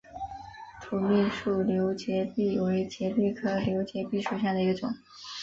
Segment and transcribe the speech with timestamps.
[0.81, 4.91] 土蜜树瘤节蜱为节蜱科瘤节蜱属下的一个种。